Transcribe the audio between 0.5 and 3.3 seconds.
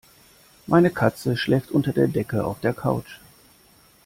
Meine Katze schläft unter der Decke auf der Couch.